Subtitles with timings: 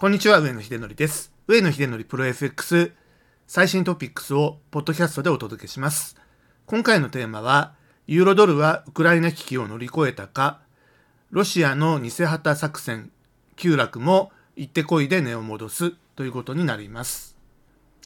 [0.00, 1.30] こんにちは、上野秀則です。
[1.46, 2.92] 上野秀則プロ FX
[3.46, 6.16] 最新トピックスをポッドキャストでお届けします。
[6.64, 7.74] 今回のテーマは、
[8.06, 10.60] ユーロドルはウクライナ危機を乗り越えたか、
[11.30, 13.10] ロシアの偽旗作戦、
[13.56, 17.36] 急落も行ってこいで値を戻すということになります。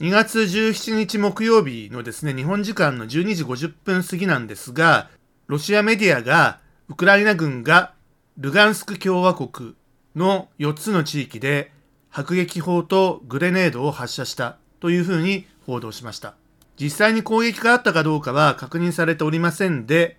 [0.01, 5.11] 2月17日木曜日のですね、日本時間の12時50分過ぎなんですが、
[5.47, 6.59] ロシアメディアが
[6.89, 7.95] ウクライナ軍が
[8.37, 9.77] ルガンスク共和国
[10.17, 11.71] の4つの地域で
[12.17, 16.37] 迫撃砲とグレネードを発射したというふうに報道しました。
[16.79, 20.17] 実際に攻撃があったかどうかは確認されておりませんで、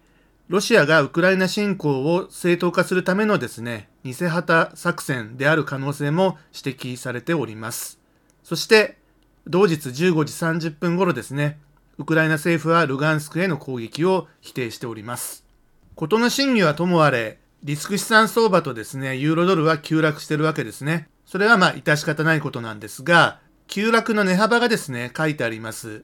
[0.49, 7.97] ロシアがウクライナ侵攻を正当化するためのですね、偽旗作戦である可能性も指摘されております。
[8.43, 8.97] そして、
[9.47, 11.59] 同日15時30分頃ですね、
[11.97, 15.45] ウクライナ政府はルガンスクへの攻撃を否定しております。
[15.95, 21.07] 事の真偽はともあれ、リスク資産相場とですね、ユーロドルは急落してるわけですね。
[21.25, 26.03] それはまあ、致し方ないことなんですが、急落の値幅がですね、書いてあります。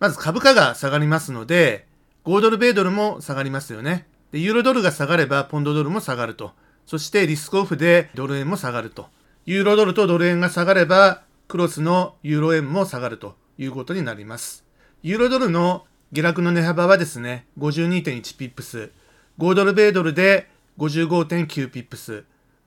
[0.00, 1.86] まず株価が下がりますので、
[2.24, 4.06] 5ドル、米ドルも下がりますよね。
[4.32, 6.52] で、ユーロドルが下がれば、ポンドドルも下がると。
[6.84, 9.06] そして、リスクオフでドル円も下がると。
[9.44, 14.64] ユーロドルとドル円が下がれば、クロスのユーロ円も下がるということになります。
[15.02, 18.90] ユーロドルの下落の値幅はですね、52.1ピップス。
[19.38, 22.24] 豪ドル、米ドルで55.9ピップス。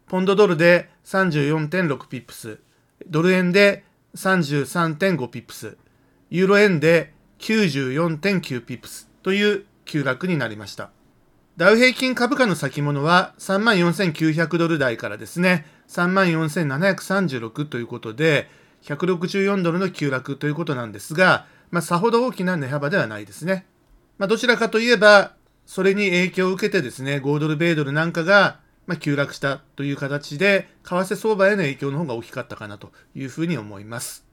[0.09, 2.57] ポンドドルで34.6ピップス。
[3.07, 3.83] ドル円で
[4.15, 5.77] 33.5ピップス。
[6.31, 10.89] ユーロ円で94.9ピップスという急落になりました。
[11.57, 18.49] ダウ平均株価の先物は34,900ドル台からですね、34,736ということで、
[18.81, 23.67] 164ドルの急落ということなんですが、まあ、さほど大きな値幅ではないですね。
[24.17, 25.35] まあ、どちらかといえば、
[25.67, 28.57] それに影響を受けてですね、5ドル、米ドルなんかが、
[28.89, 34.25] まあ、急落したという形で、為替相場への影響の方が大きかったかなというふうに思います。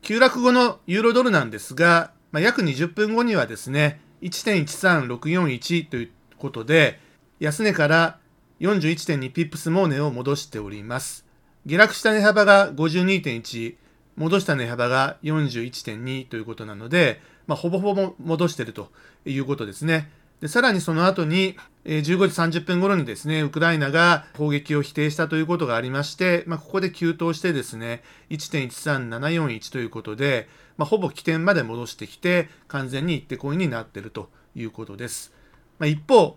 [0.00, 6.98] 急落後のユーロドルなんですが、まあ、約20分後にはですね、1.13641ということで、
[7.40, 8.18] 安値から
[8.60, 11.26] 41.2ピップスも値を戻しております。
[11.66, 13.74] 下落した値幅が52.1、
[14.16, 18.90] 戻した値幅が41.2ということなので、まあ、ほぼほぼ戻していると
[19.26, 20.10] いうことですね。
[20.40, 21.56] でさらにその後に、
[21.88, 35.32] 15時30分頃にですね、ウクライナが砲撃を否定したということがありまして、まあ、ここで急騰してですね、1.13741ということで、まあ、ほぼ起点まで戻してきて、完全に行ってこいになっているということです。
[35.78, 36.36] まあ、一方、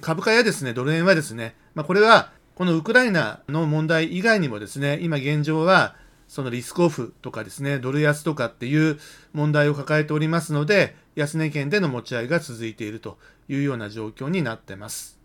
[0.00, 5.96] 株価やですね、ドル円はですね、ま、これは、このウクライナの問題以外にもですね、今現状は、
[6.28, 9.00] そのリスクオフとかですね、ドル安とかっていう
[9.32, 13.18] 問題を抱えておりますので、安値圏での持ち合いが続いていると
[13.48, 15.18] いうような状況になってます。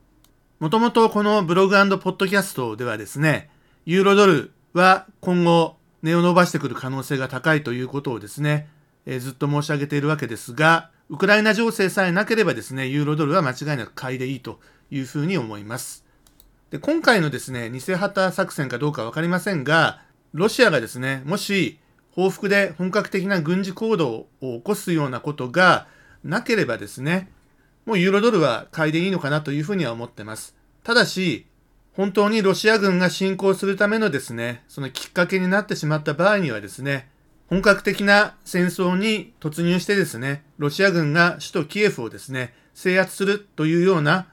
[0.60, 3.50] もともとこのブログポッドキャストではですね、
[3.86, 8.68] ユーロドルは今後値を伸ばしてくる可能性が高いということをですね、
[9.06, 14.60] えー、ずっと申し上げているわけですが、ウクライナ情勢さえなければですね、ユーロドルは間違いなく買いでいいと
[14.92, 16.06] いうふうに思います。
[16.70, 20.02] で、今回のですね、偽旗作戦かどうかわかりませんが、
[20.34, 21.80] ロシアがですね、もし
[22.12, 25.88] 報復で本格的な軍事行動を起こすようなことが
[26.24, 27.32] なければですね、
[27.90, 30.56] もうユーロドルは買いでいいのかなというふうには思ってます。
[30.84, 31.48] ただし、
[31.94, 37.10] 本当にロシア軍が侵攻するためのですね、そのきっかけになってしまった場合にはですね、
[37.48, 44.28] 本格的な戦争に突入してですね、ロシア軍が首都キエフをですね、制圧するというような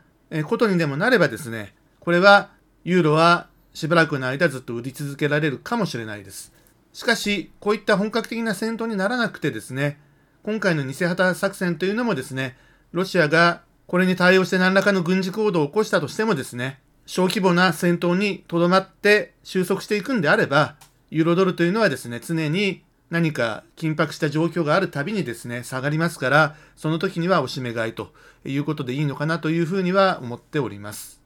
[0.45, 2.51] ことにでもなればですね、これは
[2.85, 6.53] ユーロはしばらくの間ずっと売り続けられるかもしれないです。
[6.93, 9.99] しかし、こういった本格的な戦闘にならなくてですね、
[10.43, 12.59] 今回の偽旗作戦というのもですね、
[12.93, 20.77] ロシアがこれに対応して何らかの軍事行動を起こしたとしてもですね、小規模な戦闘にとどまって収束していくんであれば、
[21.11, 28.13] ユーロドルというのはですね、常に何か緊迫した状況があるたびにですね、下がりますから、その時にはおしめ買いと
[28.45, 31.21] いうことでいいのかなというふうには思っております。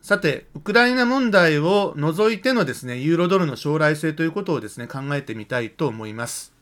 [0.00, 6.54] さて、ウクライナ問題を除いてのですね、ユーロドルの将来性ということをですね、考えてみたいと思います。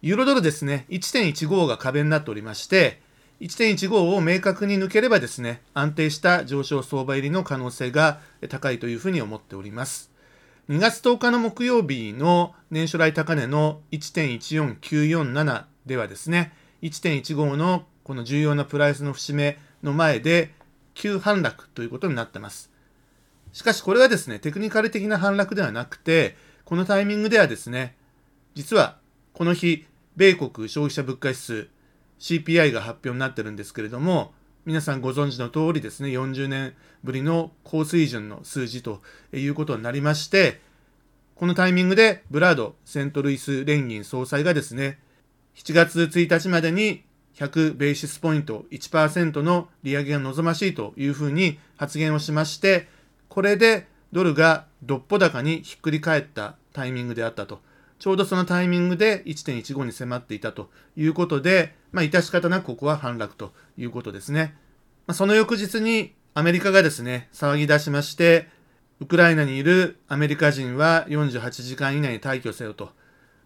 [0.00, 3.02] ユーロドルですね、1.15が壁になっておりまして、
[3.40, 10.10] 1.15を明確に抜ければですね、安定した上昇相場入りの可能性が高いというふうに思っております。
[10.68, 16.52] 2月10日の木曜日の年初来高値の1.14947ではですね、
[16.82, 20.52] 1.15のこの重要なプライスの節目の前で
[20.94, 22.70] 急反落ということになってます。
[23.52, 27.96] しかしこれはですね、テクニカル的な反落ではなくて、このタイミングではですね、
[28.54, 28.98] 実は
[29.32, 29.86] この日、
[30.16, 31.68] 米国消費者物価指数
[32.18, 34.32] CPI が発表になってるんですけれども、
[34.64, 39.02] 皆さんご存知の通りですね、40年ぶりの高水準の数字と
[39.32, 40.60] いうことになりまして、
[41.34, 44.98] このタイミングでブラード・セントルイス連銀総裁がですね、
[45.56, 52.88] 7月1日までに100ベーシスポイント1%の利上げが望ましいというふうに発言をしまして、
[53.28, 57.60] これでドルがどっぽ高にひっくり返ったタイミングであったと。
[58.04, 64.54] ちょうどそのタイミングで1.15に迫っていたということで、まあ、致し方なくここは反落ということですね。
[65.06, 68.50] まあ、その翌日にアメリカがですね、騒ぎ出しまして、
[69.00, 72.90] ウクライナにいるアメリカ人は48時間以内に退去せよと。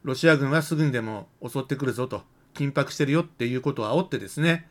[0.03, 2.23] ロシア軍はすぐにでも襲ってくるぞと。
[2.55, 4.67] 緊迫してるよっていうことを煽ってですね、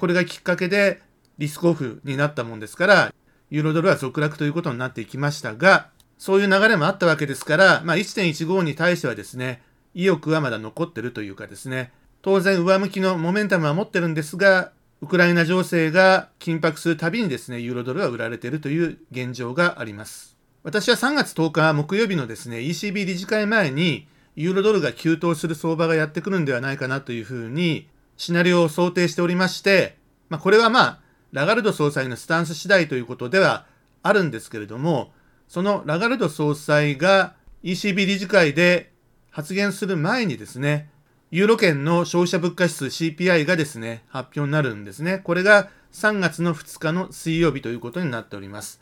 [0.00, 1.00] これがきっかけで
[1.38, 3.14] リスクオフになったもんですから、
[3.48, 5.88] ユーロドルは続落ということになっていきましたが、
[6.20, 9.62] そういう流れもあったわけですから、まあ、1.15に対してはですね、
[9.94, 14.70] 意欲はまだ残ってるというかですね、当然上向きのモメンタムは持ってるんですが、
[15.00, 20.36] ウクライナ情勢が緊迫するたびにですね、ユーロドルは売られているという現状があります。
[20.62, 24.06] 私は3月10日木曜日のですね、ECB 理事会前に、
[24.36, 27.88] ユーロドルが急騰する相場がやってくるんではないかなというふうに、
[28.18, 29.96] シナリオを想定しておりまして、
[30.28, 31.00] まあ、これはまあ、
[31.32, 33.64] ラガルド総裁のスタンス次第ということでは
[34.02, 35.12] あるんですけれども、
[35.50, 38.92] そのラガルド総裁が ECB 理事会で
[39.30, 40.88] 発言する前にですね、
[41.32, 45.18] ユーロ圏の消費者物価指数 CPI がですね、発表になるんですね。
[45.18, 48.80] これが3月の2日の水曜日ということになっております。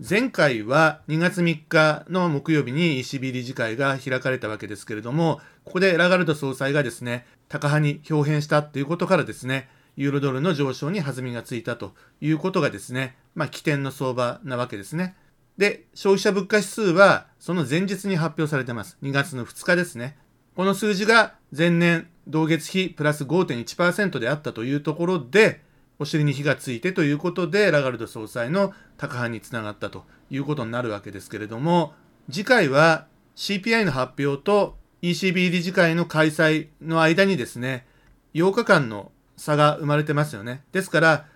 [0.00, 15.14] 前回は2月3日の木曜日に ECB 理事会が開かれたわけですけれども、ここでラガルド総裁がですね、高派に表変したということからですね、ユーロドルの上昇に弾みがついたということがですね、まあ起点の相場なわけですね。
[15.58, 18.96] で、消費者物価指数はその前日に発表されてます。
[19.02, 20.16] 2月の2日ですね。
[20.54, 25.62] この数字が前年同月比プラス5.1%であったというところで、
[25.98, 31.92] お尻に火がついてということで、ラガルド総裁の高派につながったということになるわけですけれども、
[32.30, 37.86] 次回は CPI の発表と ECB 理事会の開催の間にですね、
[38.34, 40.62] 8日間の差が生まれてますよね。
[40.70, 41.26] ですから、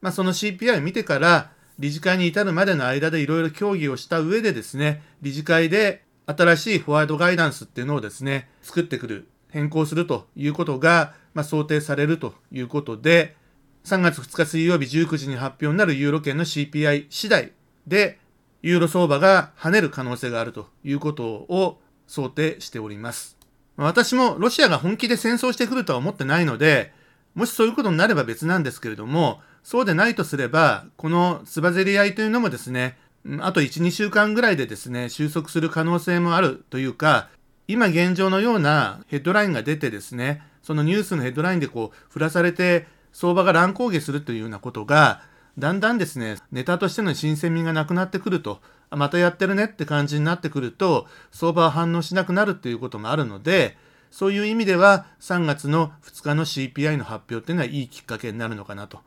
[0.00, 13.36] まあ、その CPI を見てから、理事会に至るまでの間でいろいろ協議をした上でですね、理事会で新しいフォワードガイダンスっていうのをですね、作ってくる、変更するということが、まあ、想定されるということで、
[13.84, 17.52] 3月2日水曜日19時に発表になるユーロ圏の CPI 次第
[17.86, 18.18] で、
[18.60, 23.38] ユーロ相場が跳ねる可能性があるということを想定しております。
[23.76, 26.92] 私もロシアが本気で戦争してくるとは思ってないので、
[27.38, 32.98] もしそういうことになれば別なんですけれども、そうでないとすれば、このつばぜり合いというのもですね、
[33.38, 37.28] あと1、2週間ぐらいでですね、収束する可能性もあるというか、
[37.68, 45.22] 今現状のようなヘッドラインが出てですね、そのニュースのヘッドラインでこう、振らされて相場が乱高下するというようなことが、
[45.56, 53.78] だんだんですね、ネタとしての新鮮味がなくなってくると、またやってるねって感じになってくると、相場は反応しなくなるっていうこともあるので、
[54.10, 59.00] そういう意味では3月の2日の CPI の発表っていうのはいいきっかけになるのかなと。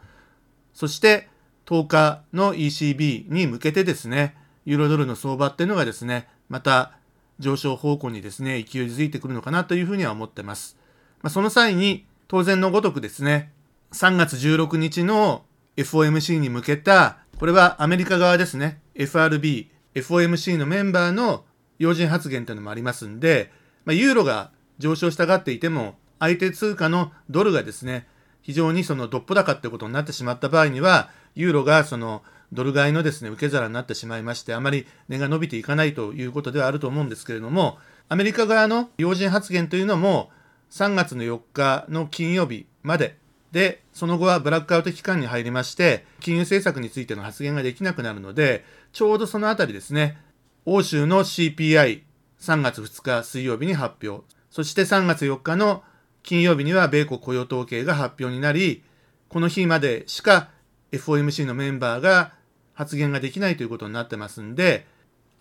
[0.73, 1.27] そして
[1.65, 6.93] 10日の ECB に向けてですね、ユーロドルの相場っていうのがですね、また
[7.39, 10.77] 上昇方向にですね、勢いづいてくるのかなというふうには思ってます。
[11.21, 13.51] まあ、その際に当然のごとくですね、
[13.93, 15.43] 3月16日の
[15.77, 21.43] FOMC に向けた、これはアメリカ側ですね、FRB、FOMC のメンバーの
[21.79, 23.51] 要人発言というのもありますんで、
[23.85, 28.05] まあ、ユーロが上昇したがっていても、相手通貨のドルがですね、
[28.41, 37.77] 非常にそのどっぽ高ってことになってしまった場合には、ユーロがそのドル買いのですね、受け皿になってしまいまして、あまり値が伸びていかないということではあると思うんですけれども、
[38.09, 40.31] アメリカ側の要人発言というのも、
[40.71, 43.17] 3月の4日の金曜日まで
[43.51, 50.17] で、その後はブラックアウト期間に入りまして、金融政策についての発言ができなくなるので、ちょうどそのあたりですね、
[50.65, 52.03] 欧州の CPI、
[52.39, 55.83] 3月2日水曜日に発表、そして3月4日の
[56.23, 58.83] 金曜日には米国雇用統計が発表になり、
[59.29, 60.49] この日までしか
[60.91, 62.33] FOMC のメンバーが
[62.73, 64.85] 発言ができないということになってますんで、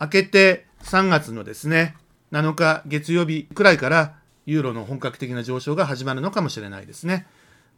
[0.00, 1.96] 明けて3月のですね、
[2.32, 4.14] 7日月曜日くらいから
[4.46, 7.26] ユーロの本格的な上昇が始まるのかもしれないですね。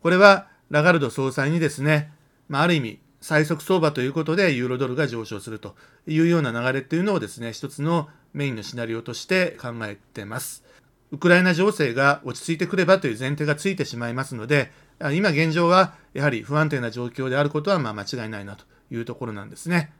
[0.02, 2.12] これはラガルド総裁にですね、
[2.48, 10.64] まあ、ある意味最速相場ということでユーロドルが上昇するというような流れっていうのをですね、一つのメインのシナリオとして考えてます。
[11.12, 14.72] ウクライナ情勢が落ち着いてくればという前提がついてしまいますので、
[15.12, 19.92] 今現状はやはり不安定な状況であることはま間違いないなというところなんですね。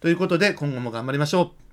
[0.00, 1.65] ということで今後も頑張りましょう。